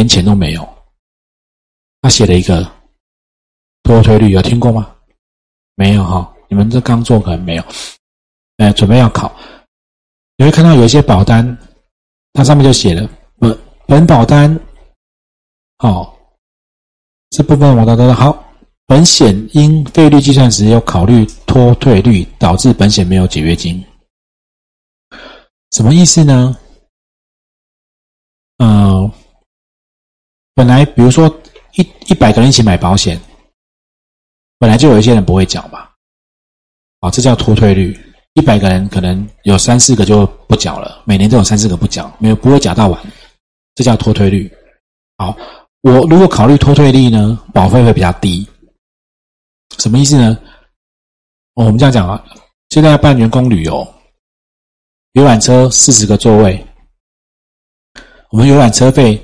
[0.00, 0.66] 连钱都没有。
[2.00, 2.66] 他写了一个
[3.82, 4.96] 脱退率，有听过吗？
[5.74, 7.64] 没有哈，你们这刚做可能没有。
[8.56, 9.30] 哎，准备要考，
[10.38, 11.44] 你会看到有一些保单，
[12.32, 13.06] 它上面就写了
[13.38, 14.58] 本本保单，
[15.76, 16.18] 好，
[17.28, 18.42] 这部分我都都好。
[18.86, 23.84] 本险因费率计算时有考虑脱退率，导致本险没有解约金。
[25.72, 26.56] 什么意思呢？
[28.62, 29.12] 嗯，
[30.60, 31.26] 本来比如说
[31.76, 33.18] 一一百个人一起买保险，
[34.58, 35.88] 本来就有一些人不会缴嘛，
[37.00, 37.98] 啊，这叫脱退率。
[38.34, 43.12] 一百个人可能有三四个就不缴了，每年都有三四个不缴，没有不会缴到完，
[43.74, 44.54] 这叫脱退率。
[45.16, 45.34] 好，
[45.80, 48.46] 我如果考虑脱退率呢，保费会比较低。
[49.78, 50.38] 什么意思呢？
[51.54, 52.22] 我们这样讲啊，
[52.68, 53.94] 现在要办员工旅游，
[55.12, 56.62] 游览车四十个座位，
[58.28, 59.18] 我们游览车费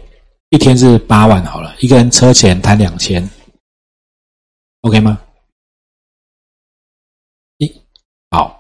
[0.56, 3.28] 一天是八万好了，一个人车钱摊两千
[4.80, 5.20] ，OK 吗？
[7.58, 7.70] 一
[8.30, 8.58] 好。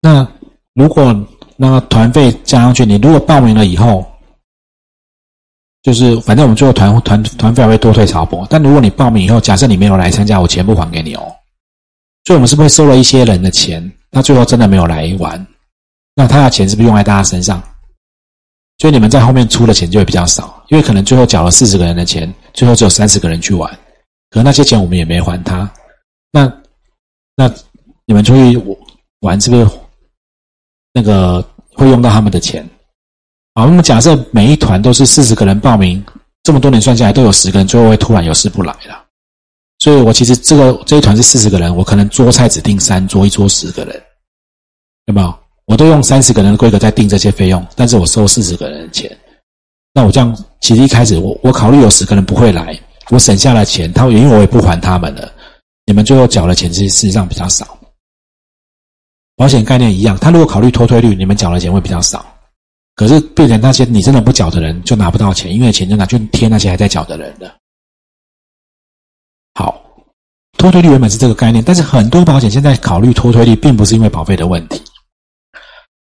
[0.00, 0.26] 那
[0.74, 1.14] 如果
[1.56, 4.04] 那个团费加上去，你如果报名了以后，
[5.84, 8.44] 就是反正我们最后团团团费会多退少补。
[8.50, 11.32] 但如果你报名以后，假设你没有来参加，我全部还给你哦。
[12.24, 13.88] 所以，我们是不是收了一些人的钱？
[14.10, 15.46] 他最后真的没有来玩，
[16.16, 17.62] 那他的钱是不是用在大家身上？
[18.78, 23.70] 所以你们在后面出的钱就会比较少，因为可能最后缴了四十个人的钱，最后只有三十个人去玩，
[24.30, 25.70] 可能那些钱我们也没还他。
[26.30, 26.52] 那
[27.36, 27.50] 那
[28.04, 28.56] 你们出去
[29.20, 29.66] 玩是不是？
[30.92, 31.42] 那个
[31.74, 32.66] 会用到他们的钱，
[33.54, 36.02] 好，那么假设每一团都是四十个人报名，
[36.42, 39.04] 这么多年算下来都有十个人，最后会突然有事不来了。
[39.78, 44.02] 所以我其实这个这一团是四十个人，我可能桌菜只定三桌，一桌十个人，
[45.06, 45.38] 有没有？
[45.66, 49.16] 我都用三十个人的规格在定这些费用，但是我收四十个人的钱，
[49.92, 52.78] 那我这样其实一开始我我考虑有十个人不会来，
[53.10, 55.32] 我省下了钱，他因为我也不还他们了，
[55.84, 57.78] 你们最后缴的钱其实事实上比较少。
[59.36, 62.24] 保险概念一样，他如果考虑脱退率，你们缴的钱会比较少。
[62.94, 67.54] 可是变成那些你真的不缴的人就拿不到钱，因为钱就拿去贴那些还在缴的人的。
[69.52, 69.78] 好，
[70.56, 74.80] 脱退率原本是这个概念，但是很多保险现在考虑脱退率，并不是因为保费的问题，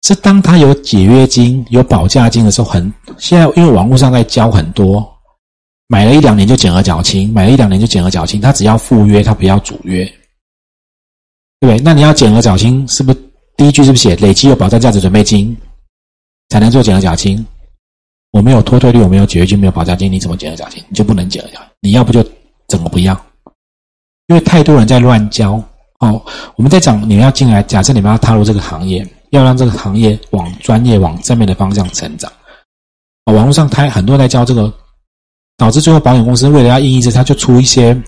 [0.02, 5.08] 是当他有解约金、有保价金的时候，很现在因为网络上在教很多，
[5.86, 10.04] 买了一两年就减额缴清，买了一两年就减额缴清，他只要赴约，他不要主约。
[11.60, 13.18] 对，那你要减额缴清，是不是
[13.56, 15.56] 第一句是不是写累积有保障价值准备金
[16.48, 17.44] 才能做减额缴清？
[18.32, 20.82] 我没有脱退率，我没有解约金，没有保价金，你怎么减额缴清？
[20.88, 21.60] 你就不能减额缴？
[21.80, 22.24] 你要不就
[22.66, 23.14] 整个不要？
[24.26, 25.52] 因为太多人在乱交
[26.00, 26.20] 哦。
[26.56, 32.31] 我们在讲你们要进来，假设你们要踏入这个行业，要让这个行业往专业、往正面的方向成长
[33.25, 33.32] 啊。
[33.32, 34.72] 网络上太很多在教这个，
[35.56, 37.98] 导致最后保险公司为了要应一这，他就出一些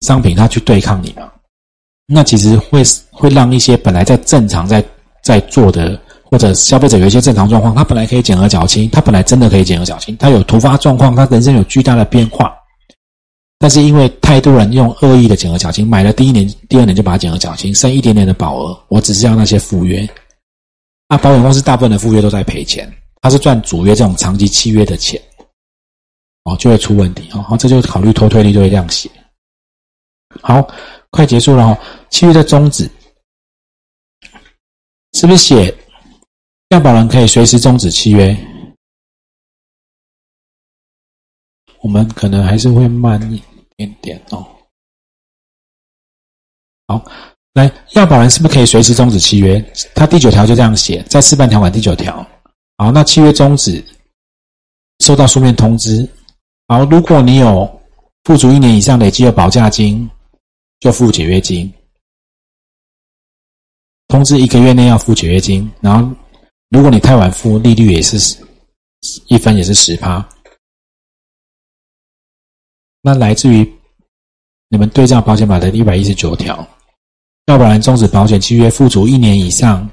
[0.00, 1.30] 商品，他去对抗你嘛。
[2.06, 2.82] 那其实会
[3.12, 4.84] 会让一些本来在正常在
[5.22, 12.52] 在做的，或者消费者有一些正常状况，他本来可以减额缴清，他本来真的可以减额缴清，他有突发状况，他人生有巨大的变化，
[13.60, 20.08] 但是因为太多人用恶意的减额缴清，买了第一年、第二年就把它减额缴清，剩一点点的保额，我只是要那些赴约，
[21.08, 22.90] 那保险公司大部分的赴约都在赔钱，
[23.20, 25.22] 他是赚主约这种长期契约的钱，
[26.44, 29.10] 哦，就会出问题，哦，这就考虑脱退率就会这样写，
[30.40, 30.66] 好。
[31.12, 31.78] 快结束了哦，
[32.08, 32.88] 契约的终止
[35.14, 35.76] 是不是写
[36.68, 38.36] 要保人可以随时终止契约？
[41.80, 43.42] 我们可能还是会慢一
[43.88, 44.46] 点点哦。
[46.86, 47.04] 好，
[47.54, 49.64] 来要保人是不是可以随时终止契约？
[49.94, 52.26] 他第九条就这样写，在示范条款第九条。
[52.76, 53.82] 好，那契约终止
[54.98, 56.06] 收到书面通知。
[56.68, 57.80] 好，如果你有
[58.24, 60.08] 付足一年以上累积的保价金。
[60.80, 61.70] 就付解约金，
[64.08, 66.16] 通知一个月内要付解约金，然后
[66.70, 68.38] 如果你太晚付，利率也是
[69.26, 70.26] 一分也是十趴。
[73.02, 73.70] 那来自于
[74.68, 76.66] 你们对照保险法的一百一十九条，
[77.46, 79.88] 要不然终止保险契约付足一年以上，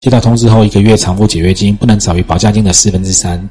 [0.00, 3.48] 接到通知后一个月偿付解约金，不能少于保价金的四分之三。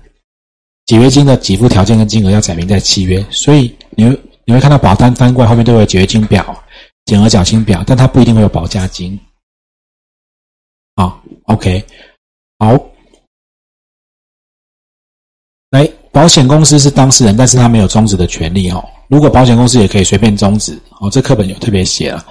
[0.85, 6.63] 解约金的给付条件跟金额要载明在契约，所以你会你会看到保单翻过来后面都有解约金表。
[7.05, 9.19] 减额缴清表，但它不一定会有保价金。
[10.95, 11.83] 好，OK，
[12.59, 12.77] 好，
[15.71, 18.83] 来，保险公司是当事人，但是他没有终止的权利哦。
[19.07, 22.25] 如果保险公司也可以随便终止哦，这课本有特别写了。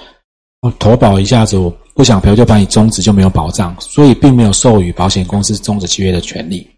[0.61, 6.69] 哦，投保一下子我不想赔，就把你终止就没有保障，所以并没有授予保险公司终止契约的权利。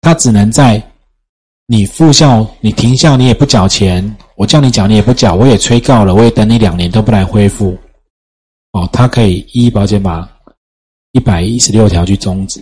[0.00, 0.82] 他只能在
[1.68, 7.78] 你复效，你停效，你也不缴钱，我叫你缴你也不缴，我也催告了，我也等你两年都不来恢复，
[8.72, 10.28] 哦，他可以依保险法
[11.12, 12.60] 一百一十六条去终止。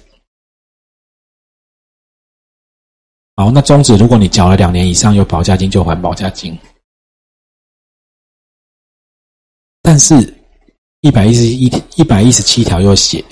[3.40, 6.58] 好，那终止，如果你缴了两年以上有保价金，就还保价金。
[9.80, 10.14] 但是，
[11.00, 11.64] 一百一十一
[11.96, 13.24] 一百一十七条又写，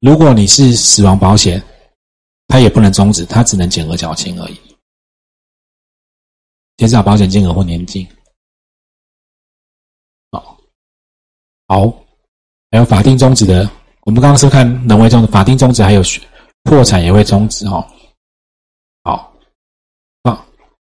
[0.00, 1.62] 如果你是死亡保险，
[2.46, 4.58] 它也不能终止，它只能减额缴清而已，
[6.78, 8.08] 减少保险金额或年金。
[10.32, 10.58] 好，
[11.66, 11.86] 好，
[12.70, 13.70] 还有法定终止的，
[14.04, 16.02] 我们刚刚是看人为终止，法定终止还有
[16.68, 17.82] 破产也会终止哦。
[19.02, 19.32] 好，
[20.24, 20.44] 啊，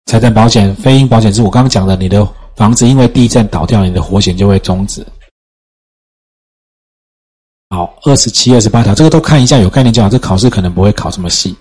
[0.07, 2.27] 财产保险、非因保险是我刚刚讲的，你的
[2.57, 5.05] 房子因为地震倒掉，你的活险就会终止。
[7.69, 10.09] 好，二十七、二十八条，这个都看一下，有概念就好。
[10.09, 11.55] 这考试可能不会考这么细。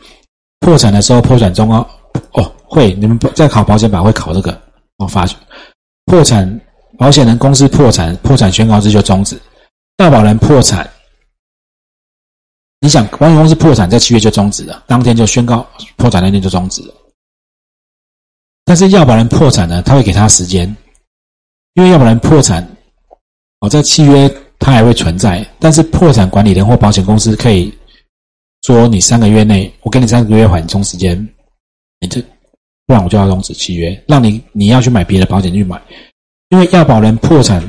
[0.58, 1.88] 破产的时候，破产中哦，
[2.32, 4.50] 哦，会，你们在考保险法会考这个
[4.96, 5.06] 哦。
[5.06, 5.24] 发
[6.06, 6.60] 破产，
[6.98, 9.40] 保险人公司破产，破产宣告之就终止。
[9.98, 10.90] 要保人破产，
[12.80, 15.66] 你想保险公司破产，在七月就终止了，当天就宣告
[15.96, 16.94] 破产那天就终止了。
[18.64, 20.76] 但是要保人破产呢，他会给他时间，
[21.74, 22.66] 因为要保人破产，
[23.60, 24.28] 哦，在契约。
[24.60, 27.72] 它还会存在，但是破产管理人或保险公司可以
[28.62, 31.16] 说你三个月内，我给你三个月缓冲时间，
[32.00, 32.20] 你这
[32.84, 35.80] 不然我就要终止契约，让你你要去买别的保险去买，
[36.48, 37.62] 因为要保人破产，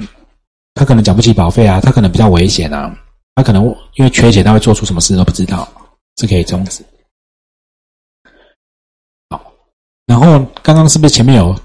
[0.73, 2.91] 他可能缴不起保费啊，他可能比较危险啊，
[3.39, 3.63] 他可能
[3.95, 5.65] 因为缺钱，他会做出什么事都不知道，
[6.17, 6.83] 是可以终止。
[9.29, 9.41] 好，
[10.05, 11.57] 然后刚刚是不是前面有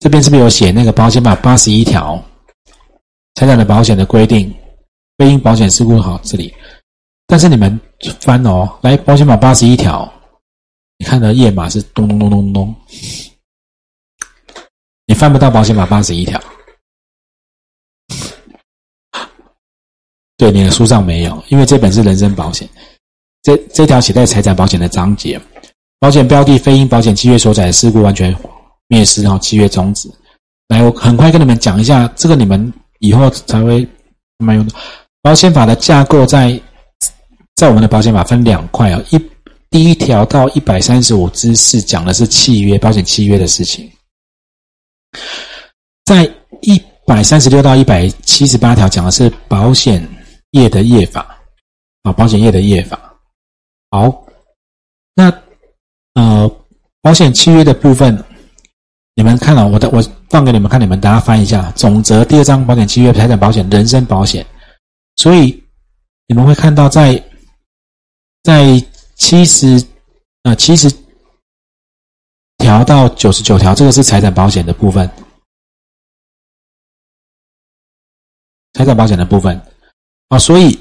[0.00, 2.22] 这边是不是有写那个保险法八十一条？
[3.36, 4.54] 财产的保险的规定，
[5.16, 6.54] 非因保险事故好这里，
[7.26, 7.80] 但是你们
[8.20, 10.12] 翻哦，来保险法八十一条，
[10.98, 12.74] 你看的页码是咚咚咚咚咚，
[15.06, 16.38] 你翻不到保险法八十一条，
[20.40, 22.66] 对，你的书上没有，因为这本是人身保险，
[23.42, 25.38] 这这条写在财产保险的章节，
[25.98, 28.34] 保险标的非因保险契约所载的事故完全
[28.88, 30.10] 灭失，然后契约终止。
[30.68, 32.72] 来，我很快跟你们讲一下这个，你们。
[33.02, 33.88] 以后才会
[34.44, 34.74] 蛮用的。
[35.22, 36.60] 保险法的架构在
[37.54, 39.18] 在我们的保险法分两块啊，一
[39.70, 43.90] 第一条到一百三十五之四讲的是契约保险契约的事情，
[46.04, 50.06] 在一百三十六到一百七十八条讲的是保险
[50.50, 51.38] 业的业法
[52.02, 52.98] 啊，保险业的业法。
[53.90, 54.26] 好，
[55.14, 55.30] 那
[56.14, 56.50] 呃，
[57.02, 58.24] 保险契约的部分。
[59.14, 60.00] 你们看了我的，我
[60.30, 64.46] 放给你们看，你们大家翻一下总则第二章保险契约财产保险人身保险，
[65.16, 65.62] 所以
[66.26, 67.22] 你们会看到在
[68.42, 68.82] 在
[69.16, 69.84] 七十
[70.44, 70.90] 呃七十
[72.58, 75.10] 条到九十九条，这个是财产保险的部分，
[78.72, 79.60] 财产保险的部分
[80.30, 80.78] 啊，所以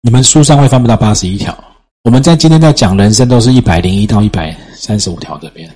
[0.00, 1.56] 你们书上会翻不到八十一条，
[2.02, 5.70] 我们在今天在讲人生都是一百零一到一百三十五条这边。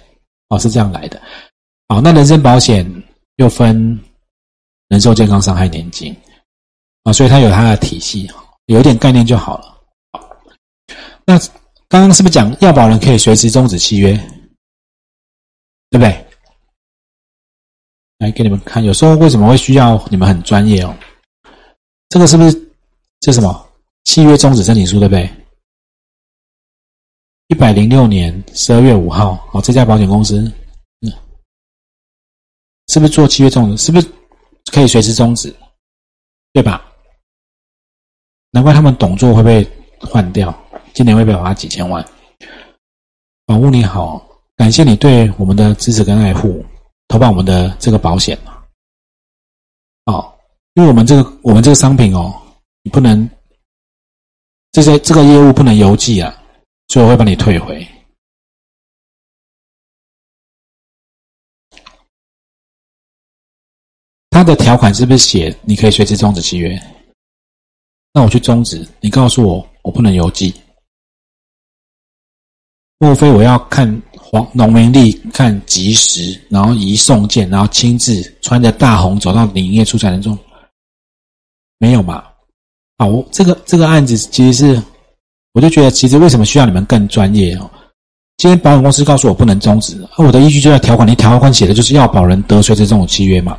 [0.48, 1.22] 哦，是这样来的。
[1.88, 2.84] 好，那人身保险
[3.36, 3.98] 又分
[4.88, 6.14] 人寿、健康、伤害、年金
[7.04, 8.28] 啊，所以它有它的体系，
[8.66, 9.80] 有一点概念就好了。
[10.12, 10.28] 好，
[11.24, 11.38] 那
[11.88, 14.12] 刚刚是不是讲要保人可以随时终止契约，
[15.88, 16.26] 对不对？
[18.18, 20.92] 来给你们看，有时候为什么会需要你们很专业哦？
[22.14, 22.72] 这个是不是
[23.18, 23.68] 这什么
[24.04, 25.28] 契约终止申请书，对不对？
[27.48, 30.40] 一百零六年十二月五号，哦，这家保险公司，
[31.00, 31.12] 嗯，
[32.86, 33.86] 是不是做契约终止？
[33.86, 34.08] 是不是
[34.70, 35.52] 可以随时终止？
[36.52, 36.88] 对吧？
[38.52, 39.68] 难怪他们董座会被
[39.98, 40.56] 换掉，
[40.92, 42.08] 今年会被罚几千万。
[43.44, 46.64] 保护你好，感谢你对我们的支持跟爱护，
[47.08, 48.38] 投保我们的这个保险
[50.04, 50.32] 哦，
[50.74, 52.34] 因为我们这个我们这个商品哦，
[52.82, 53.28] 你不能
[54.72, 56.34] 这些这个业务不能邮寄啊。
[56.88, 57.86] 所以我会把你退回。
[64.30, 66.80] 他的条款是不是写你可以随时终止契约？
[68.12, 70.54] 那我去终止，你告诉我我不能邮寄，
[72.98, 80.36] 莫非我要看黄农民历看及时，然后移送件，然后亲自穿着大红走到营业处才能做？
[81.84, 82.24] 没有嘛？
[82.96, 84.82] 好，这个这个案子其实是。
[85.52, 87.70] 我就觉得，其实为什么需要你们更专业哦？
[88.38, 93.56] 今天保险公司告诉我不能终止，而我的依据就在条款，你条款写的就是要保人得随这种契约嘛？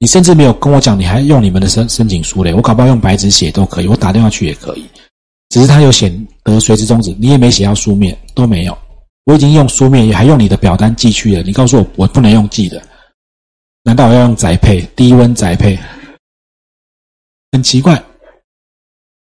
[0.00, 2.52] 你甚至没有跟我讲，你还用你们的申申请书嘞？
[2.52, 4.84] 我搞不好用白纸写都可以，我打电话去也可以。
[5.50, 6.12] 只是他有写
[6.42, 8.76] 得随之终止，你也没写要书面，都没有。
[9.26, 11.42] 我已经用书面，也还用你的表单寄去了。
[11.44, 12.82] 你告诉我，我不能用寄的，
[13.84, 14.80] 难道我要用宅配？
[14.96, 15.78] 低温宅配，
[17.52, 18.02] 很奇怪。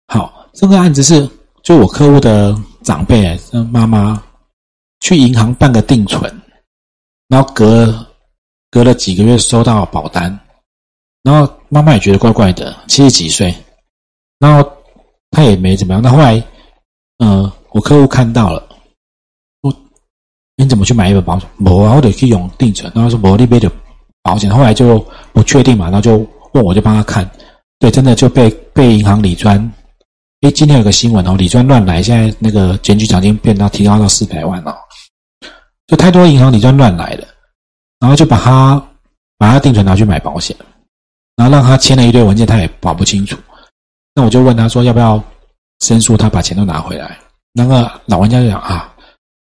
[0.08, 1.30] 好，这个案子是
[1.64, 3.40] 就我客户的长辈，
[3.72, 4.22] 妈妈
[5.00, 6.32] 去银行办个定存，
[7.28, 8.08] 然后隔
[8.72, 10.40] 隔了几个月收到保单，
[11.24, 13.54] 然后妈妈也觉得怪怪的，七十几岁，
[14.40, 14.72] 然后
[15.32, 16.02] 他也没怎么样。
[16.02, 16.44] 那后来，
[17.20, 18.66] 嗯，我客户看到了。
[20.62, 21.50] 你怎么去买一本保险？
[21.66, 22.92] 我啊，我得去用定存。
[22.94, 23.72] 然后说我那边的
[24.22, 25.00] 保险，后来就
[25.32, 26.18] 不确定嘛，然后就
[26.52, 27.24] 问我就帮他看。
[27.80, 29.58] 对，真的就被被银行理专。
[30.42, 34.76] 诶，今天有个新闻哦，理专乱来，现在那个检举奖金变到提高到四百万了。
[35.88, 37.26] 就太多银行理专乱来了，
[38.00, 38.82] 然后就把他
[39.38, 40.56] 把他定存拿去买保险，
[41.36, 43.38] 然后让他签了一堆文件，他也保不清楚。
[44.14, 45.22] 那我就问他说要不要
[45.80, 47.18] 申诉，他把钱都拿回来。
[47.54, 48.94] 那个老玩家就讲啊。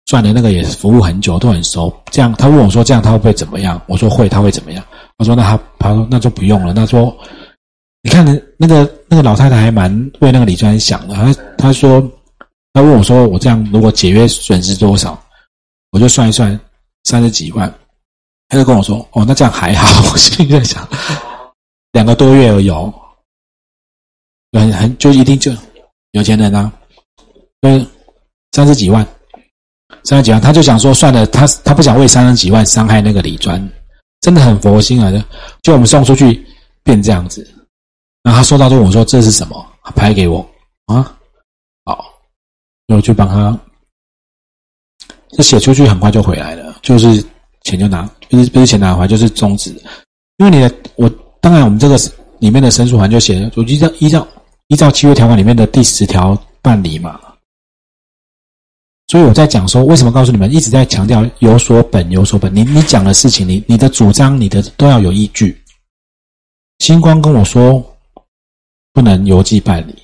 [0.06, 1.90] 赚的那个也服务很久，都很熟。
[2.10, 4.84] 这样，他问我说：“这样他会不会怎么样？”我说：“会，他会怎么样？”
[5.16, 7.16] 他说：“那他，他说那就不用了。”他说
[8.04, 8.22] ：“你看，
[8.58, 11.14] 那个那个老太太还蛮为那个李专想的。
[11.14, 12.06] 她她说，
[12.74, 15.18] 她问我说：‘我这样如果解约损失多少？’
[15.90, 16.60] 我就算一算，
[17.04, 17.72] 三十几万。
[18.46, 19.88] 她就跟我说：‘哦，那这样还好。
[20.12, 20.86] ’我心里在想，
[21.92, 22.70] 两个多月而已，
[24.52, 25.50] 很很就一定就
[26.10, 26.70] 有钱人啊，
[27.62, 27.86] 嗯，
[28.52, 29.06] 三十几万。”
[30.04, 33.66] 三十几万，他就想说算了，他他不想为三十几万伤害那个李专，
[34.20, 35.10] 真的很佛心啊！
[35.62, 36.44] 就我们送出去
[36.82, 37.48] 变这样子，
[38.24, 39.64] 然后他收到之后我说这是什么？
[39.84, 40.40] 他拍给我
[40.86, 41.16] 啊，
[41.84, 42.04] 好，
[42.88, 43.56] 我就帮他，
[45.28, 47.24] 这写出去很快就回来了，就是
[47.62, 49.70] 钱就拿，不是不是钱拿回来，就是终止，
[50.38, 51.08] 因为你的我
[51.40, 51.96] 当然我们这个
[52.38, 54.26] 里面的申诉函就写了，就依照依照
[54.68, 57.20] 依照契约条款里面的第十条办理嘛。
[59.08, 62.52] 所以我在讲说，为什么告诉你们一直在强调有所本有所本？
[62.56, 65.62] 你你讲的事情，你你的主张，你的都要有依据。
[66.78, 67.84] 星光跟我说
[68.94, 70.02] 不能邮寄办理，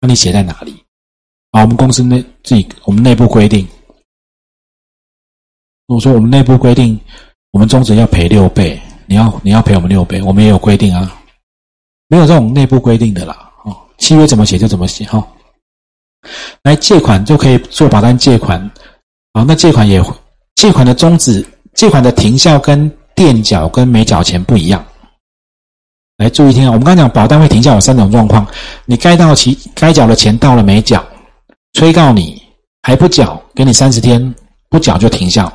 [0.00, 0.82] 那你写在哪里？
[1.50, 3.68] 啊，我们公司内自己我们内部规定。
[5.86, 6.98] 我说我们内部规定，
[7.50, 11.22] 我们终止要赔六倍，你要你要赔我们六倍，我们也有规定啊，
[12.08, 13.52] 没有这种内部规定的啦。
[13.64, 15.26] 哦，契约怎么写就怎么写哈。
[16.62, 18.58] 来借款就可以做保单借款，
[19.34, 20.02] 好，那借款也
[20.54, 24.84] 借款的终止、借款的停效跟垫缴跟没缴钱不一样。
[26.18, 28.46] 来注意听啊，我们刚讲保单会停效有三种状况：
[28.84, 31.04] 你该到期、该缴的钱到了没缴，
[31.74, 32.42] 催告你
[32.82, 34.34] 还不缴，给你三十天
[34.68, 35.50] 不缴就停效。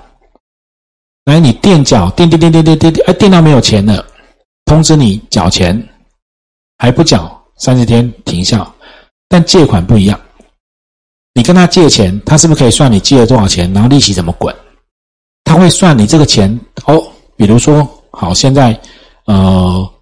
[1.26, 4.06] 来，你垫缴垫垫垫垫垫垫，哎，垫到没有钱了，
[4.66, 5.82] 通知你缴钱，
[6.78, 8.74] 还不缴三十天停效。
[9.28, 10.20] 但借款不一样。
[11.34, 14.56] 你跟他借钱，他是不是可以算你借了多少钱，然后利息怎么滚？
[15.44, 17.04] 他会算你这个钱哦。
[17.36, 18.80] 比如说，好，现在
[19.26, 19.93] 呃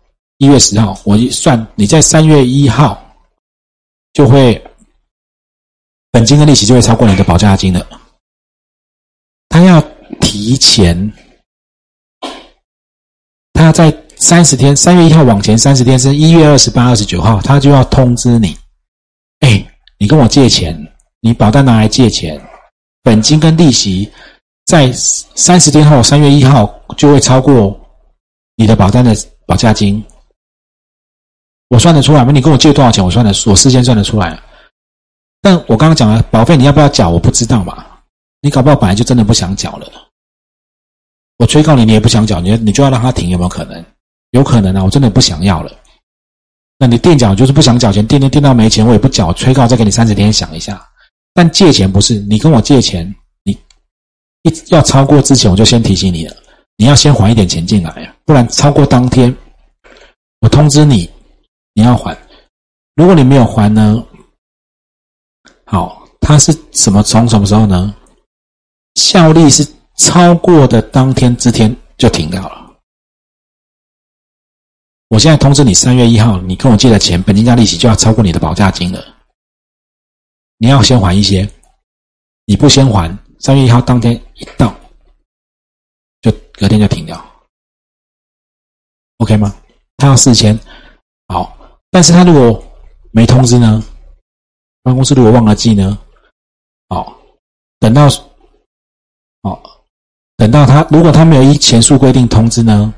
[0.41, 3.00] 一月十号，我一算你在三月一号
[4.12, 4.60] 就会
[6.10, 7.88] 本金跟利息就会超过你的保价金了。
[9.50, 9.79] 他要
[10.19, 11.13] 提前，
[13.53, 18.57] 他在三十天，三月一号往前三十天是一月二十八、二十九号，他就要通知你，
[19.41, 19.63] 哎，
[20.00, 20.75] 你跟我借钱。
[21.19, 22.41] 你保单拿来借钱，
[23.03, 24.12] 本金跟利息
[24.65, 26.65] 在三十天后，三月一号
[26.98, 27.79] 就会超过
[28.55, 30.03] 你的保单的保价金。
[31.71, 32.33] 我算得出来吗？
[32.33, 33.01] 你跟我借多少钱？
[33.03, 34.37] 我算得，我事先算得出来。
[35.41, 37.09] 但我刚刚讲了保费，你要不要缴？
[37.09, 37.85] 我不知道嘛。
[38.41, 39.87] 你搞不好本来就真的不想缴了。
[41.37, 43.85] 我催告你，你也不想缴，你你就要让他停，有没有可能？
[44.31, 45.71] 有可能啊，我真的不想要了。
[46.77, 50.85] 那你垫缴就是不想缴钱，垫垫垫到没钱，我也不缴，催告再给你三十天想一下。
[51.33, 53.57] 但借钱不是你跟我借钱，你
[54.43, 56.35] 一要超过之前，我就先提醒你了，
[56.75, 59.33] 你要先还一点钱进来不然超过当天，
[60.41, 61.09] 我通知你，
[61.73, 62.17] 你要还。
[62.95, 64.05] 如果你没有还呢，
[65.65, 67.95] 好，它是什么从什么时候呢？
[68.95, 72.75] 效力是超过的当天之天就停掉了。
[75.07, 79.03] 我现在通知你，三月一号你跟我借的钱，本金加利息就要超过你的保价金了。
[80.57, 81.49] 你要先还一些，
[82.45, 84.73] 你不先还，三月一号当天一到，
[86.21, 87.19] 就隔天就停掉
[89.17, 89.55] ，OK 吗？
[89.97, 90.57] 他要四千，
[91.27, 91.57] 好，
[91.91, 92.63] 但是他如果
[93.12, 93.83] 没通知呢？
[94.81, 96.00] 办公室如果忘了寄呢？
[96.88, 97.13] 哦，
[97.79, 98.07] 等到，
[99.41, 99.62] 哦，
[100.38, 102.91] 等到他如果他没有依前述规定通知呢？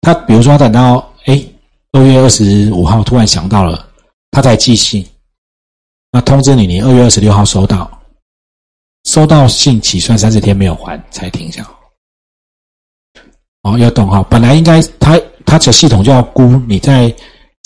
[0.00, 1.44] 他比如说等到哎
[1.92, 3.88] 二月二十五号突然想到了，
[4.30, 5.06] 他才寄信。
[6.10, 8.00] 那通知你，你二月二十六号收到，
[9.04, 11.64] 收到信起算三十天没有还才停下。
[13.62, 17.14] 哦，要懂哈，本来应该他他这系统就要估你在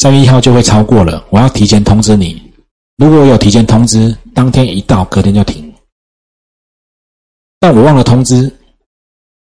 [0.02, 2.52] 三月一号就会超过了，我要提前通知你。
[2.96, 5.72] 如果有提前通知，当天一到，隔天就停。
[7.60, 8.52] 但我忘了通知，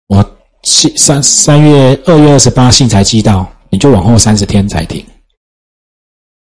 [0.08, 5.06] 我信三三月二月二十八信才寄到，你就往后三十天才停。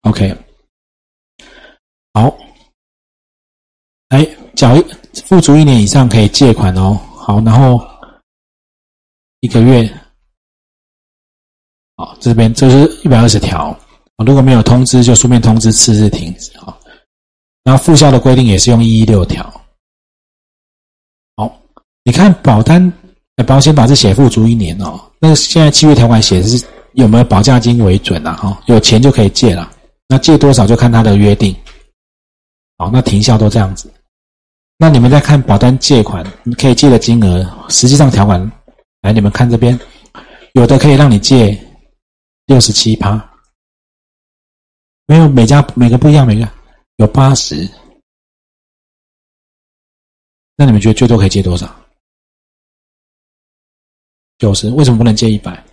[0.04, 0.34] OK，
[2.14, 2.34] 好，
[4.08, 4.26] 哎，
[4.56, 4.86] 缴一
[5.26, 6.98] 付足一年以上可以借款哦。
[7.18, 7.86] 好，然后。
[9.42, 9.90] 一个月，
[11.98, 13.78] 好，这边这是一百二十条
[14.26, 16.76] 如果没有通知，就书面通知，次日停止啊。
[17.64, 19.44] 然后附效的规定也是用一一六条。
[21.36, 21.62] 好，
[22.04, 22.92] 你看保单
[23.46, 25.00] 保险法是写付足一年哦。
[25.20, 28.34] 那现在契约条款写的是有没有保价金为准啊？
[28.36, 29.72] 哈，有钱就可以借了。
[30.08, 31.56] 那借多少就看他的约定。
[32.78, 33.92] 好，那停效都这样子。
[34.78, 38.52] 那你们再看保单借款，你可以借的金额，实际上条款。
[39.02, 39.80] 来，你们看这边，
[40.54, 41.58] 有的可以让你借
[42.48, 43.29] 六十七趴，
[45.10, 46.48] 没有每家每个不一样，每个
[46.98, 47.68] 有八十。
[50.56, 51.68] 那你们觉得最多可以借多少？
[54.38, 54.70] 九十？
[54.70, 55.66] 为什么不能借一百？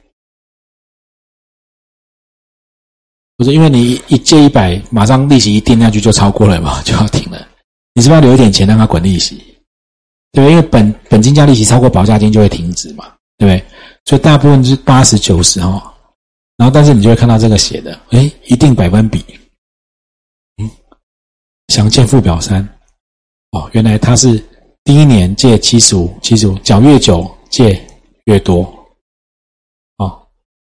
[3.37, 7.47] 不是因为你一借一百，马上利息一定下去就超过了嘛，就要停了。
[7.93, 9.37] 你是不是要留一点钱让它滚利息？
[10.33, 13.15] 对，因为本本金加利息超过保价金就会停止嘛。
[13.37, 13.71] 对不对？
[14.07, 15.95] 所以大部分是八十九十哈，
[16.57, 19.25] 然后但是你就会看到这个写的，哎，一定百分比，
[20.57, 20.71] 嗯，
[21.69, 22.67] 详见附表三，
[23.53, 24.43] 哦，原来他是
[24.85, 27.87] 第一年借七十五，七十五缴越久借
[28.25, 28.63] 越多，
[29.99, 30.29] 哦，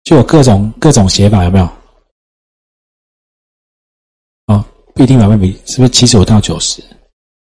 [0.05, 1.65] 就有各种各种写法，有没有？
[4.47, 6.83] 哦，不一定百分比，是不是七十五到九十？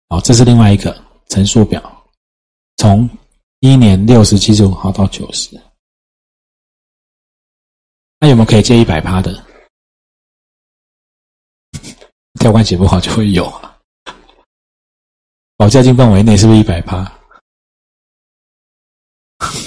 [0.08, 0.96] 哦，这是另外一个
[1.28, 1.82] 陈述表，
[2.76, 3.08] 从。
[3.64, 5.56] 一年六十七十五号到九十，
[8.22, 9.34] 那有没有可以借一百趴的？
[12.38, 13.76] 条款写不好就会有啊。
[15.56, 17.12] 保价金范围内是不是一百趴？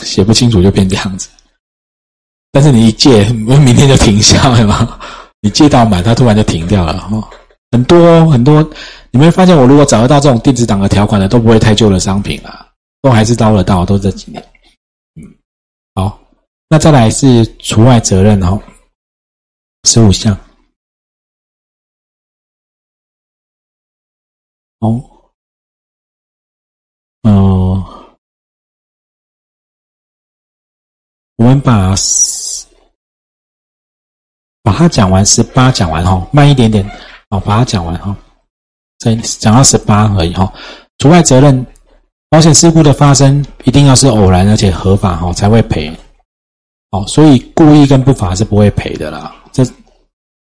[0.05, 1.27] 写不清楚就变这样子。
[2.49, 4.97] 但是你一借，不明天就停销了吗？
[5.41, 7.29] 你借到满，它突然就停掉了哈。
[7.71, 8.65] 很多很多，
[9.11, 12.71] 你会发现，我如果找得到这种电子档的条款的，都不会太旧的商品啊。
[13.01, 14.41] 都还是到得到，都这几年，
[15.15, 15.35] 嗯，
[15.93, 16.17] 好，
[16.67, 18.61] 那再来是除外责任哦，
[19.83, 20.35] 十五项，
[24.79, 25.01] 哦，
[27.21, 27.83] 嗯，
[31.35, 31.93] 我们把
[34.63, 36.83] 把它讲完，十八讲完哈，慢一点点，
[37.29, 38.15] 好，把它讲完哈，
[38.97, 40.51] 再讲到十八而已哈，
[40.97, 41.65] 除外责任。
[42.27, 45.95] 保险事故的发生一定要是偶然而且合法哈才会赔，
[46.91, 49.35] 哦，所以故意跟不法是不会赔的啦。
[49.51, 49.63] 这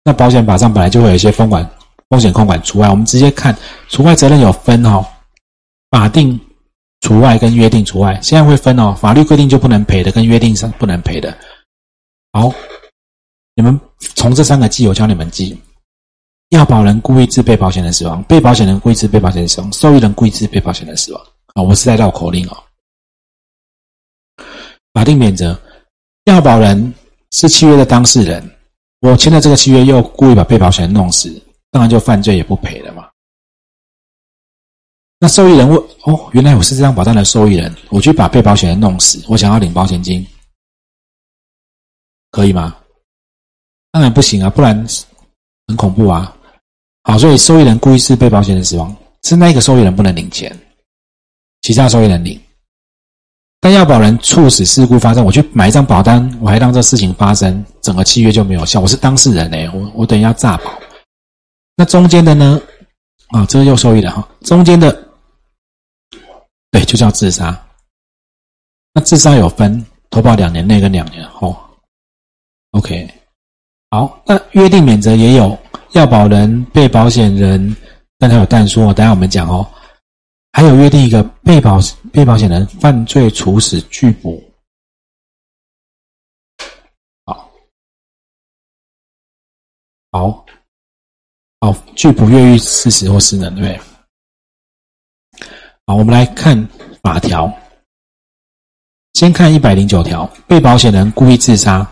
[0.03, 1.67] 那保险法上本来就会有一些风管
[2.09, 3.57] 风险控管除外，我们直接看
[3.89, 5.05] 除外责任有分哦，
[5.89, 6.39] 法定
[7.01, 11.35] 除外跟约定除外，现在会分哦，法律规定就不能赔的跟约定上不能赔的。
[12.33, 12.51] 好，
[13.55, 13.79] 你们
[14.15, 15.57] 从这三个记，我教你们记：
[16.49, 21.25] 要保人故意致被保险人死亡，被保险人故意致被保险人死亡，受益人故意致被保险人死亡。
[21.53, 22.63] 啊，我是在绕口令哦。
[24.93, 25.59] 法定免责，
[26.25, 26.93] 要保人
[27.31, 28.43] 是契约的当事人，
[29.01, 31.29] 我签了这个契约，又故意把被保险人弄死，
[31.69, 33.09] 当然就犯罪也不赔了嘛。
[35.19, 40.25] 那受益人问：哦，原来我是这张保单的受益人，我去把被保险人弄死，我想要领保险金，
[42.31, 42.77] 可以吗？
[43.91, 44.75] 当然不行啊，不然
[45.67, 46.35] 很恐怖啊。
[47.03, 50.57] 好，所以受益人故意是被保险人死亡，是那个受益人不能领钱。
[51.61, 52.41] 其他受益人领，
[53.63, 58.81] 但要保人促使事故发生，我去买一张保单，我还让这事情发生，整个契约就没有效。
[58.81, 60.65] 我是当事人哎，我我等于要诈保。
[61.77, 62.61] 那中间的呢？
[63.29, 64.91] 啊，这个又受益了哈，中间的，
[66.71, 67.57] 对，就叫自杀。
[68.93, 71.55] 那自杀有分投保两年内跟两年后。
[72.71, 73.09] OK，
[73.91, 75.57] 好，那约定免责也有，
[75.93, 77.73] 要保人、被保险人，
[78.19, 79.65] 但他有但书，等下我们讲哦。
[80.55, 81.79] 还有约定一个被保
[82.13, 84.41] 被保险人犯罪处死拒捕，
[87.25, 87.51] 好，
[90.11, 90.45] 好，
[91.59, 93.81] 好拒捕越狱事实或失能，对不对？
[95.87, 96.55] 好，我们来看
[97.01, 97.51] 法条，
[99.13, 101.85] 先看一百零九条，被保险人故意自杀，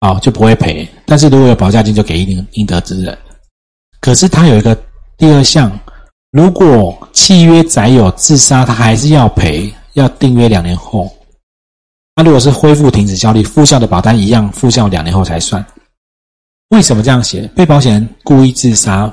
[0.00, 3.18] 好就不会赔，但是如果有保价金，就给应应得之人。
[4.00, 4.72] 可是他有一个
[5.18, 5.68] 第二项，
[6.36, 11.10] 如果契约载有自杀，他还是要赔，要订约两年后。
[12.14, 15.64] 那如果是恢复停止效力，复效的保单一样，复效两年后才算。
[16.68, 17.46] 为什么这样写？
[17.56, 19.10] 被保险人故意自杀，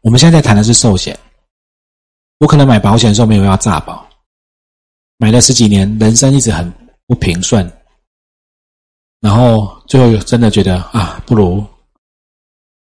[0.00, 1.16] 我们现在在谈的是寿险。
[2.38, 4.04] 我可能买保险的时候没有要诈保，
[5.16, 6.68] 买了十几年，人生一直很
[7.06, 7.72] 不平顺，
[9.20, 11.64] 然后最后真的觉得啊，不如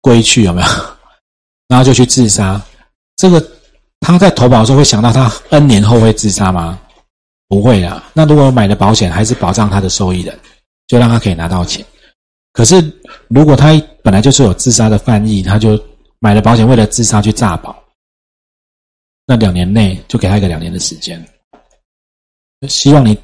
[0.00, 0.68] 归去有没有？
[1.72, 2.60] 然后就去自杀。
[3.16, 3.42] 这个
[4.00, 6.78] 他在投保的时候会想到他 N 年后会自杀吗？
[7.48, 8.10] 不会啊。
[8.12, 10.38] 那如果买的保险还是保障他的受益人，
[10.86, 11.82] 就让他可以拿到钱。
[12.52, 12.84] 可是
[13.28, 15.82] 如果他本来就是有自杀的犯意，他就
[16.18, 17.74] 买了保险为了自杀去诈保。
[19.26, 21.26] 那两年内就给他一个两年的时间，
[22.68, 23.16] 希望你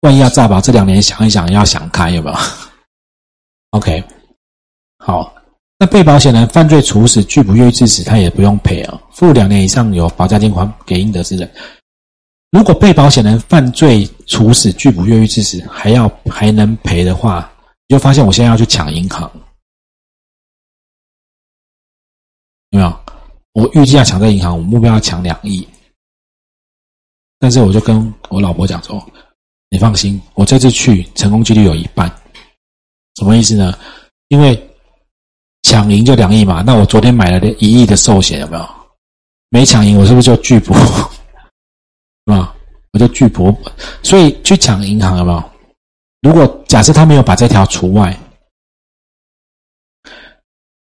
[0.00, 2.36] 万一要诈保，这两年想一想要想开有没有
[3.70, 4.02] ？OK，
[4.98, 5.32] 好，
[5.78, 11.50] 那被保险人犯罪处死拒不越狱致死，他也不用赔啊，付两年以上有保价金还给应得之人。
[12.50, 17.52] 如果被保险人犯罪处死拒不越狱致死，还要还能赔的话，
[17.88, 19.30] 你就发现我现在要去抢银行，
[22.70, 23.00] 有没有？
[23.52, 25.66] 我预计要抢在银行，我目标要抢两亿。
[27.38, 29.06] 但是我就跟我老婆讲说
[29.68, 32.10] ：“你放心，我这次去成功几率有一半。”
[33.16, 33.78] 什么意思呢？
[34.28, 34.70] 因为
[35.66, 36.62] 抢赢就两亿嘛。
[36.64, 38.68] 那我昨天买了一亿的寿险，有没有？
[39.48, 40.72] 没抢赢，我是不是就拒捕？
[42.26, 42.54] 是吧，
[42.92, 43.52] 我就拒捕。
[44.02, 45.42] 所以去抢银行有没有？
[46.22, 48.16] 如果假设他没有把这条除外。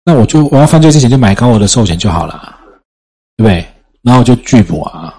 [0.06, 2.60] 那我就我要犯罪之前就买高额的寿险就好了，
[3.38, 3.68] 对不对？
[4.02, 5.14] 然后就拒捕啊，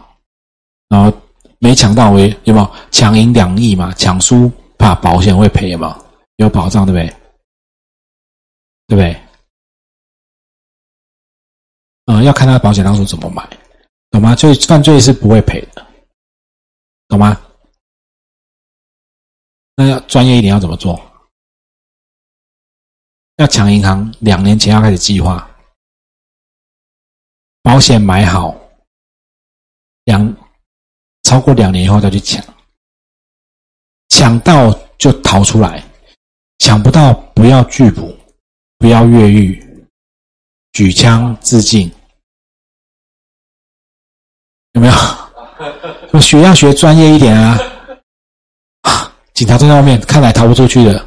[0.88, 1.12] 然后
[1.58, 3.92] 没抢到，我有没有抢赢两亿嘛？
[3.94, 5.96] 抢输怕保险会赔嘛？
[6.36, 7.06] 有保障对不对？
[8.88, 9.16] 对不对？
[12.10, 13.48] 嗯，要看他的保险当初怎么买，
[14.10, 14.34] 懂吗？
[14.34, 15.86] 就犯罪是不会赔的，
[17.06, 17.40] 懂吗？
[19.76, 21.00] 那要专业一点，要怎么做？
[23.36, 25.48] 要抢银行，两年前要开始计划，
[27.62, 28.58] 保险买好，
[30.06, 30.36] 两
[31.22, 32.44] 超过两年以后再去抢，
[34.08, 35.80] 抢到就逃出来，
[36.58, 38.12] 抢不到不要拒捕，
[38.78, 39.86] 不要越狱，
[40.72, 41.88] 举枪自尽，
[44.72, 46.20] 有没有？
[46.20, 47.58] 学要学专业一点啊！
[48.82, 51.04] 啊警察在外面，看来逃不出去了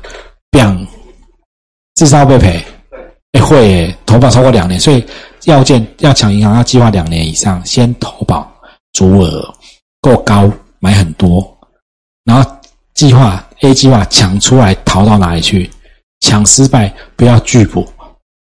[0.51, 0.85] ，biang。
[1.95, 2.65] 自杀被赔？
[3.33, 5.05] 哎，会投保超过两年，所以
[5.45, 8.51] 要件要抢银行要计划两年以上，先投保，
[8.93, 9.53] 足额
[10.01, 11.57] 够高，买很多，
[12.25, 12.51] 然后
[12.93, 15.69] 计划 A 计划抢出来逃到哪里去？
[16.21, 17.87] 抢失败不要拒捕，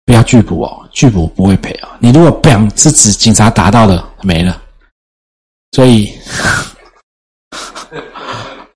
[0.04, 1.90] 不要拒捕哦，拒捕不会赔啊。
[1.98, 4.60] 你如果不想是指警察达到的没了，
[5.72, 6.12] 所以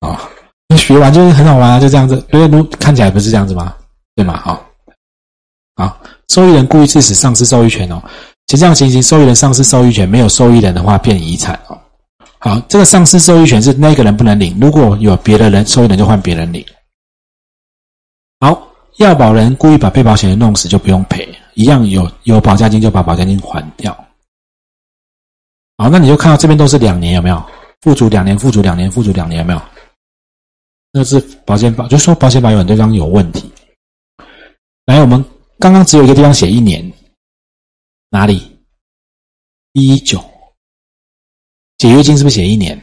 [0.01, 0.21] 啊，
[0.69, 3.75] 你学完就是很好玩啊，就这样子，因为看起来不是这样子吗？
[4.15, 4.41] 对吗？
[4.45, 4.65] 好，
[5.77, 8.03] 好，受益人故意致死丧失受益权哦。
[8.47, 11.79] 其实这样情形，受益人丧失受益权，没有受益人的话变遗产哦。
[12.39, 16.65] 好，这个丧失受益权是那个人不能领，如果有别的人受益人就换别人领。
[18.41, 23.97] 好，要保人故意把被保险人弄死就不用赔，一样有有保价金就把保价金还掉。
[25.77, 27.45] 好，那你就看到这边都是两年有没有？
[27.83, 29.61] 付足两年，付足两年，付足两年有没有？
[30.93, 33.53] 那是保险保，就说保险保有很多地方有问题。
[34.87, 35.23] 来，我们
[35.59, 36.91] 刚刚只有一个地方写一年，
[38.11, 38.51] 哪里？
[39.73, 40.25] 一九
[41.79, 42.81] 解约金是不是写一年？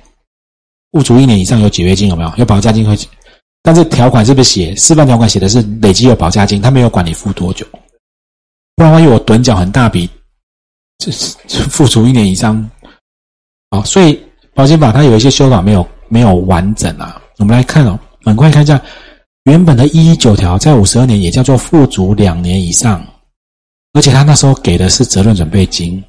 [0.92, 2.34] 物主一年以上有解约金有没有？
[2.36, 2.98] 有保价金会，
[3.64, 6.62] 但是条款是不是写示范条款写的是累积有保价金？
[6.62, 7.66] 他没有管你付多久，
[8.76, 10.10] 不然万一我趸缴很大笔，
[10.98, 11.38] 这是
[11.70, 12.70] 付出一年以上，
[13.72, 14.22] 好，所以
[14.54, 17.20] 保险法它有一些修法没有没有完整啊。
[17.38, 18.80] 我们来看哦，很快看一下。
[19.46, 23.04] 原本的一一九条在五十二年也叫做付足两年以上，
[23.94, 26.04] 而且他那时候给的是责任准备金，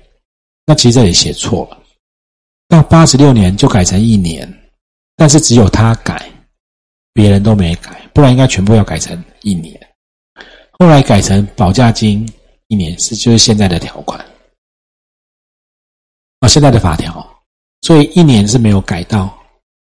[0.67, 1.79] 那其实这里写错了。
[2.69, 4.47] 到八十六年就改成一年，
[5.17, 6.31] 但是只有他改，
[7.15, 9.81] 别人都没改，不然应该全部要改成一年。
[10.73, 12.31] 后来改成保价金
[12.69, 14.23] 一年是就是现在的条款
[16.41, 17.32] 啊，现在的法条，
[17.83, 19.33] 所以一年是没有改到，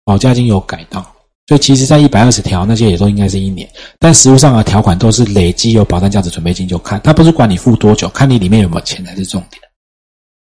[0.03, 1.05] 保价金有改到。
[1.47, 3.69] 所以其实，在一百二十条那些也都应该是一年，
[3.99, 9.61] 但实物上的条款都是累积有保单价值准备金就看，它不是管你付多久，看你里面有没有钱才是重点。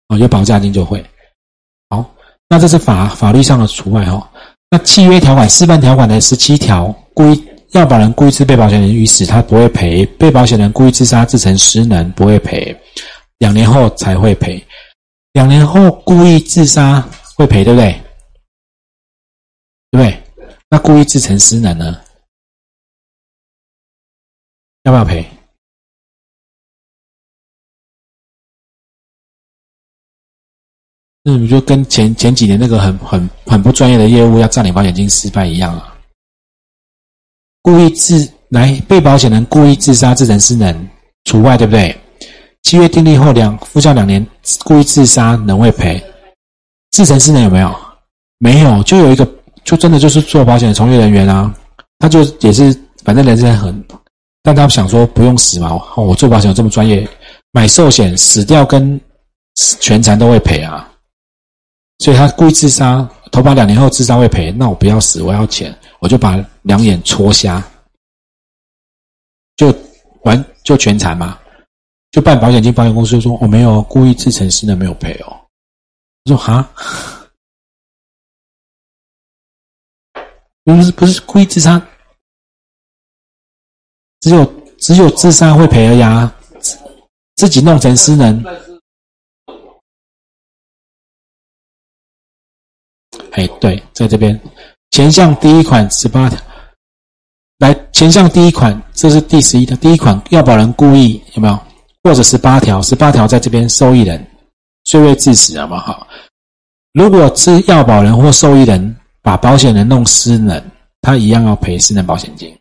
[0.09, 1.05] 哦，有保价金就会。
[1.91, 2.09] 好，
[2.49, 4.25] 那这是法法律上的除外哦。
[4.71, 12.77] 那契约条款、示范条款的十七条，故意要保人故意致被保险人于死，他不会赔；被保险人故意自杀致成失能，不会赔。
[13.39, 14.65] 两年后才会赔。
[15.33, 17.05] 两年后故意自杀
[17.37, 17.93] 会赔，对不对？
[19.91, 20.23] 对不对？
[20.69, 22.01] 那故意自成失能呢？
[24.83, 25.29] 要不要赔？
[31.23, 35.99] 那你就跟前前几年那个很很很不专业的业务要占领保险金失败一样啊？
[37.63, 40.89] 故意自来被保险人故意自杀自成失能
[41.25, 42.01] 除外，对不对？
[42.63, 44.25] 契约订立后两复效两年，
[44.65, 46.01] 故意自杀能会赔？
[46.97, 47.77] 自成失能有没有？
[48.39, 49.29] 没有，就有一个
[49.65, 51.55] 就真的就是做保险的从业人员啊，
[51.99, 53.85] 他就也是反正人生很，
[54.43, 57.07] 但他想说不用死嘛，我做保险这么专业，
[57.53, 58.99] 买寿险死掉跟
[59.79, 60.91] 全残都会赔啊。
[61.99, 67.63] 所以他故意自杀，投保两年后自杀会赔，那我不要死，我要钱，我就把两眼戳瞎，
[69.57, 69.71] 就
[70.23, 71.39] 完就全残嘛，
[72.11, 75.36] 就办保险金，保险公司说我没有故意自成失能没有赔哦，
[76.27, 76.69] 我说哈，
[80.65, 81.81] 不是不是故意自杀，
[84.21, 84.45] 只有
[84.79, 86.37] 只有自杀会赔而已啊，
[87.37, 88.43] 自己弄成失能。
[93.33, 94.39] 哎，对，在这边。
[94.91, 96.41] 前项第一款十八条，
[97.59, 101.57] 来前项第一款，这是第十一条，第一款要保人故意有没有？
[102.03, 104.36] 或者十八条，十八条在这边受益人。
[104.87, 106.07] 虽未致死，好不好？
[106.93, 110.63] 如果是要保人或受益人把保险人弄失能，
[111.03, 112.57] 他一样要赔失能保险金。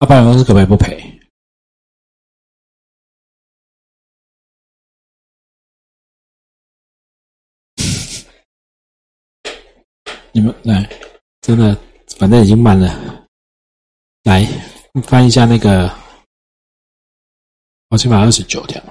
[0.00, 1.20] 那保险公司可不可以不赔？
[10.32, 10.90] 你们来，
[11.40, 11.74] 真的，
[12.18, 13.26] 反正已经满了。
[14.24, 14.44] 来
[15.04, 15.88] 翻一下那个
[17.88, 18.82] 保险法二十九条，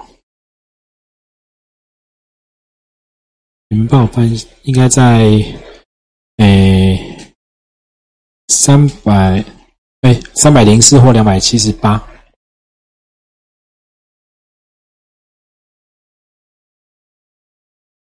[3.68, 4.26] 你们帮我翻，
[4.62, 5.22] 应该在
[6.38, 7.34] 诶
[8.48, 9.44] 三百
[10.00, 11.98] 哎三百零四或两百七十八。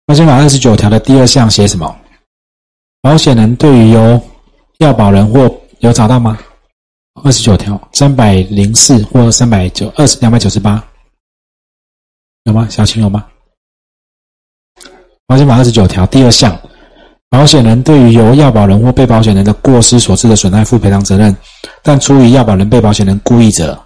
[0.05, 1.99] 保险法二十九条的第二项写什么？
[3.01, 4.20] 保险人对于由
[4.79, 5.49] 要保人或
[5.81, 6.38] 有找到吗？
[7.22, 10.85] 二十九条三百零四或三百九二十两百九十八
[12.44, 12.68] 有吗？
[12.68, 13.27] 小青有吗？
[15.27, 16.61] 保险法二十九条第二项，
[17.31, 21.35] 保险人对于由要保人或被保险人的过失所致的损害负赔偿责任，
[21.83, 23.81] 但出于要保人、被保险人故意者，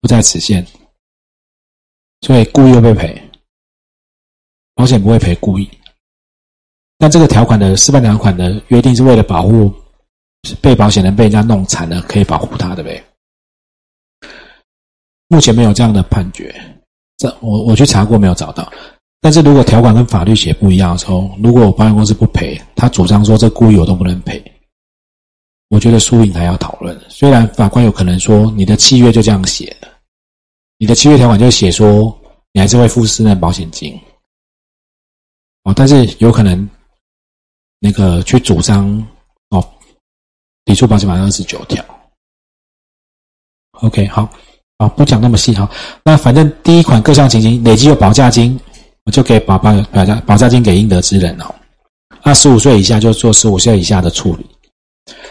[0.00, 0.66] 不在此限。
[2.20, 3.30] 所以故意又被赔，
[4.74, 5.70] 保险不会赔故意。
[6.98, 9.72] 但这个条款的示范条款的约定是为了保护
[10.60, 13.04] 被保险人被人家弄残了，可以保护他，对不对？
[15.28, 16.54] 目前没有这样的判决，
[17.18, 18.72] 这我我去查过没有找到。
[19.20, 24.42] 但是如果条款跟法律写不一样的时候，如果我保险公司不赔，他主张说这故意我都不能赔，
[25.68, 26.98] 我觉得输赢还要讨论。
[27.08, 29.88] 虽然法官有可能说你的契约就这样写的，
[30.78, 32.18] 你的契约条款就写说
[32.52, 34.00] 你还是会付私人保险金，
[35.64, 36.68] 哦，但是有可能。
[37.82, 39.02] 那个去主张
[40.70, 41.84] 哦，抵触保险法二十九条。
[43.82, 44.30] OK，好，
[44.78, 45.68] 好，不讲那么细哈。
[46.04, 48.56] 那反正第一款各项情形累计有保价金，
[49.04, 51.52] 我就给保保保价保价金给应得之人哦。
[52.22, 54.46] 二十五岁以下就做十五岁以下的处理。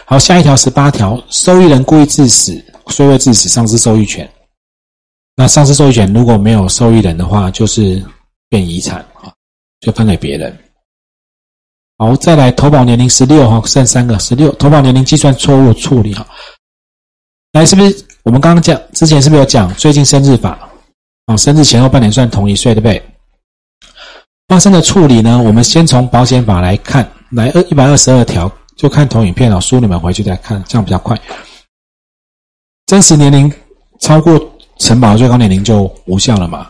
[0.04, 4.30] 好，下一条十八条，受益人故意致死，虽未致死，丧失受益权。
[5.36, 8.04] 那丧失受益权如果没有受益人的话，就是
[8.50, 9.32] 变遗产啊，
[9.80, 10.54] 就分给别人。
[12.00, 16.26] 好，再来投保年龄十六哈，剩三个十六，投保年龄计算错误处理哈。
[17.52, 20.58] 来，是不是我们刚刚讲之前是不是有讲最近生日法？
[21.26, 23.02] 哦，生日前后半年算同一岁，对不对？
[24.48, 25.42] 发生的处理呢？
[25.44, 31.14] 我们先从保险法来看，来二一百二十二条就看投影片哦，书你们回去再看，这样比较快。
[32.86, 33.52] 真实年龄
[33.98, 34.40] 超过
[34.78, 36.66] 承保最高年龄就无效了嘛？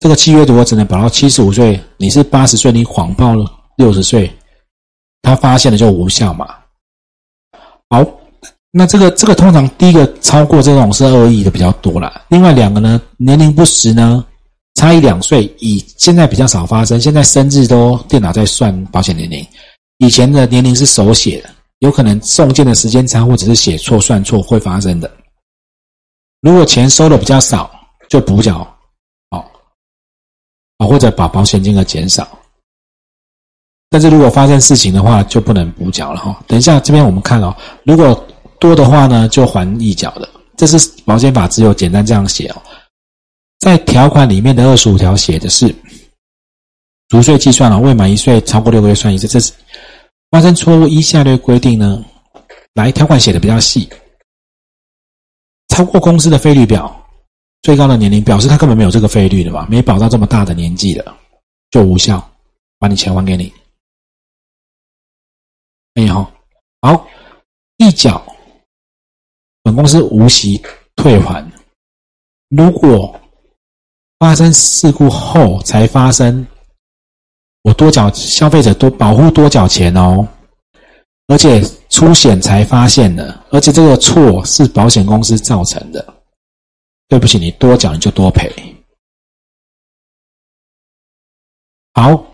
[0.00, 4.28] 这个契约如果只能保到七十五岁，你是八十岁，你谎报了六十岁。
[5.22, 6.54] 他发现了就无效嘛？
[7.88, 8.04] 好，
[8.70, 12.22] 那这个这个通常第一个超过这种是恶意的比较多啦。
[12.28, 14.24] 另外两个呢，年龄不实呢，
[14.74, 17.00] 差一两岁，以现在比较少发生。
[17.00, 19.46] 现在生日都电脑在算保险年龄，
[19.98, 25.10] 以前的年龄是手写的，有可能送件的时间差或者是写错算错会发生的。
[26.40, 27.70] 如果钱收的比较少，
[28.08, 28.60] 就补缴，
[29.30, 29.44] 哦，
[30.78, 32.26] 啊或者把保险金额减少。
[33.92, 36.42] 但是如果发生事情的话，就不能补缴了哈。
[36.46, 38.26] 等一下这边我们看哦，如果
[38.58, 40.26] 多的话呢，就还一缴的。
[40.56, 42.62] 这是保险法只有简单这样写哦。
[43.58, 45.74] 在条款里面的二十五条写的是，
[47.08, 49.28] 逐岁计算了，未满一岁超过六个月算一次。
[49.28, 49.52] 这是
[50.30, 52.02] 发生错误依下列规定呢，
[52.72, 53.86] 来条款写的比较细，
[55.68, 56.94] 超过公司的费率表
[57.60, 61.14] 最高的年龄，表示他根本没有这个费率的嘛，没保到这么大的年纪的，
[61.70, 62.26] 就无效，
[62.78, 63.52] 把你钱还给你。
[65.94, 66.26] 没有，
[66.80, 67.06] 好，
[67.76, 68.24] 一缴，
[69.62, 70.62] 本公司无息
[70.96, 71.46] 退还。
[72.48, 73.20] 如果
[74.18, 76.46] 发生事故后才发生，
[77.62, 80.26] 我多缴消费者多保护多缴钱哦，
[81.26, 86.14] 而且出险才发现的，而且这个错是保险公司造成的，
[87.08, 88.50] 对不起，你多缴你就多赔。
[91.94, 92.24] 好，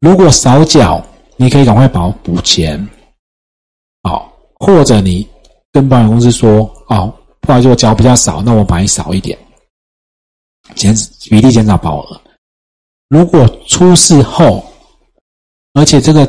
[0.00, 1.02] 如果少缴，
[1.36, 2.86] 你可以赶快保补钱，
[4.06, 5.26] 好，或者你
[5.72, 9.36] 跟保险公司说，哦，不好意思，我缴比较少，那我买少一点。
[10.76, 10.94] 减
[11.28, 12.20] 比例减少保额，
[13.08, 14.64] 如果出事后，
[15.72, 16.24] 而且这个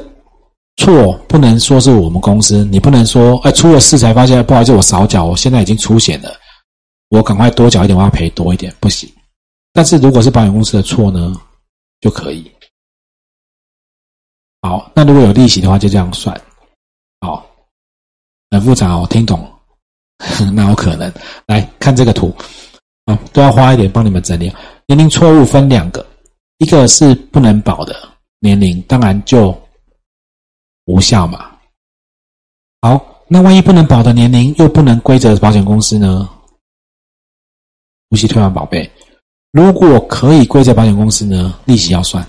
[0.77, 6.35] 错不能说是我们公司，你不能说哎出了事才发现，不好意思我少缴，我现在已经出险了，
[7.09, 9.07] 我赶快多缴一点，我要赔多一点，不行。
[9.71, 11.39] 但是如果是保险公司的错呢，
[12.01, 12.51] 就可以。
[14.63, 16.39] 好，那如果有利息的话，就这样算。
[17.21, 17.45] 好，
[18.57, 19.47] 很复杂哦，听懂？
[20.53, 21.11] 那有可能
[21.45, 22.35] 来看这个图。
[23.05, 24.51] 啊，都要花一点帮你们整理。
[24.87, 26.05] 年龄错误分两个，
[26.57, 27.95] 一个是不能保的
[28.39, 29.57] 年龄，当然就
[30.85, 31.51] 无效嘛。
[32.81, 36.27] 好，那万一不能保的年龄又不能归责保险公司呢？
[38.09, 38.89] 无息退还保费。
[39.53, 41.57] 如果可以归责保险公司呢？
[41.63, 42.27] 利息要算，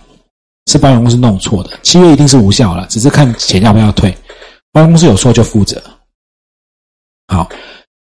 [0.67, 4.17] 是保险公司弄错的，契约一定是无效了，只是看钱要不要退。
[4.71, 5.83] 保险公司有错就负责。
[7.29, 7.49] 好，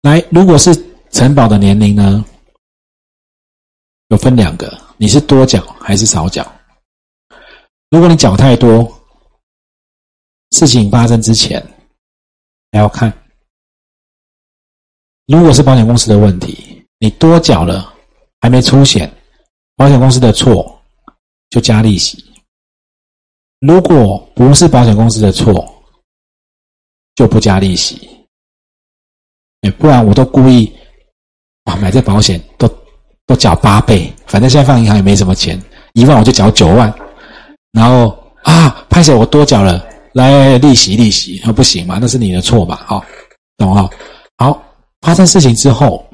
[0.03, 0.74] 来，如果是
[1.11, 2.24] 承保的年龄呢？
[4.09, 6.44] 有分两个，你是多缴还是少缴？
[7.90, 8.92] 如果你缴太多，
[10.50, 11.64] 事情发生之前
[12.72, 13.12] 还要看。
[15.27, 17.94] 如果是保险公司的问题，你多缴了
[18.40, 19.11] 还没出险，
[19.77, 20.83] 保险公司的错
[21.50, 22.22] 就加利息。
[23.61, 25.83] 如果不是保险公司的错，
[27.14, 28.11] 就不加利息。
[29.72, 30.72] 不然我都故意
[31.64, 32.68] 啊买这保险都。
[33.27, 35.59] 都缴八倍，反正现在放银行也没什么钱，
[35.94, 36.94] 一万我就缴九万，
[37.72, 42.77] 然后啊，拍手我多缴了，来利息利息，那不行嘛，那是你的错嘛？
[42.85, 43.03] 好，
[43.57, 43.88] 懂哈？
[44.37, 44.62] 好，
[45.00, 46.07] 发生事情之后，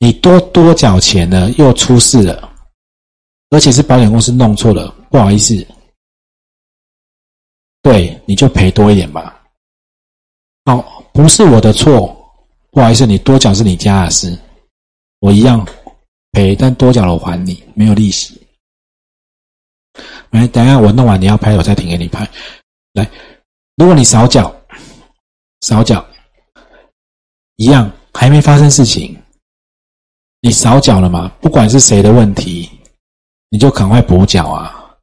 [0.00, 2.52] 你多多缴钱呢，又出事了，
[3.48, 5.66] 而且是保险公司弄错了，不好意思，
[7.80, 9.42] 对，你就赔多一点吧。
[10.66, 12.21] 好，不是我的错，
[12.72, 14.36] 不好意思，你多缴是你家的事，
[15.20, 15.64] 我一样。
[16.32, 18.40] 赔，但多缴了我还你，没有利息。
[20.30, 22.26] 来，等一下我弄完你要拍，我再停给你拍。
[22.94, 23.06] 来，
[23.76, 24.50] 如果你少缴，
[25.60, 26.02] 少缴，
[27.56, 29.14] 一样还没发生事情，
[30.40, 31.28] 你少缴了嘛？
[31.42, 32.70] 不管是谁的问题，
[33.50, 34.96] 你就赶快补缴啊。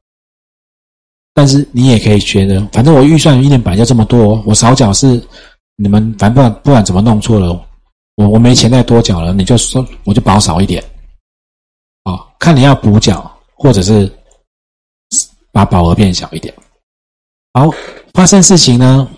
[1.32, 5.24] 但是你也可以觉得，反正我预算一年本来就这么多，我少缴是
[5.82, 7.52] 你们反正不管不管怎么弄错了，
[8.16, 10.84] 我我没钱再多缴了，你就说我就保少一点。
[12.02, 14.10] 啊看你要补缴，或者是
[15.52, 16.54] 把保额变小一点。
[17.54, 17.70] 好，
[18.12, 19.08] 发生事情呢？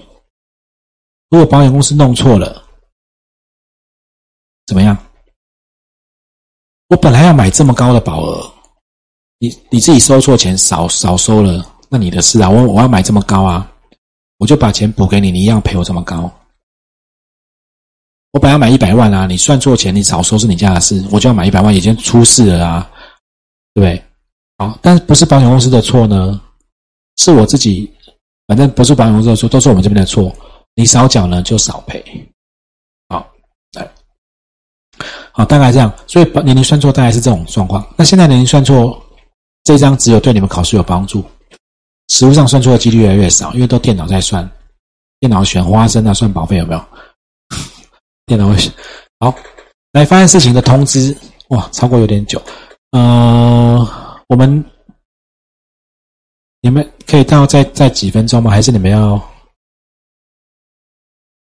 [1.30, 2.62] 如果保险公司弄错了，
[4.66, 4.96] 怎么样？
[6.90, 8.52] 我本来要买这么高的保额，
[9.38, 12.48] 你你自己收错钱，少少收了，那你的事啊。
[12.48, 13.68] 我我要买这么高啊，
[14.38, 16.30] 我就把钱补给你，你一样赔我这么高。
[18.32, 22.90] 我本来买一百万啊，你算错钱，你少收是你家的事，我就要买一百万，已经出事了啊。
[23.74, 24.02] 对，
[24.56, 26.40] 好，但是不是保险公司的错呢？
[27.18, 27.92] 是我自己，
[28.46, 30.34] 反正不是保险公司的错，都是我们这边的错。
[30.74, 32.02] 你少缴呢，就少赔。
[33.10, 33.30] 好，
[33.74, 33.86] 来，
[35.32, 35.92] 好，大概这样。
[36.06, 37.86] 所以年龄算错大概是这种状况。
[37.98, 38.98] 那现在年龄算错，
[39.64, 41.22] 这张只有对你们考试有帮助，
[42.08, 44.50] 实物上算错的几率越来越少，因为都电脑在算，
[45.20, 46.82] 电脑选花生啊，算保费有没有？
[48.26, 48.56] 电脑会。
[49.20, 49.34] 好，
[49.92, 51.16] 来发现事情的通知，
[51.48, 52.40] 哇，超过有点久。
[52.90, 53.86] 呃，
[54.28, 54.64] 我们
[56.60, 58.50] 你们可以到再再几分钟吗？
[58.50, 59.20] 还是你们要？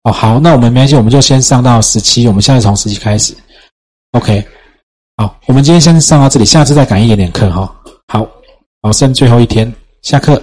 [0.02, 2.28] 哦，好，那我们没关系，我们就先上到十七。
[2.28, 3.34] 我们现在从十七开始
[4.12, 4.46] ，OK。
[5.16, 7.74] 好，我们今天先上到这里，下次再赶一点点课哈。
[8.08, 8.28] 好，
[8.82, 9.72] 好，剩最后一天，
[10.02, 10.42] 下课。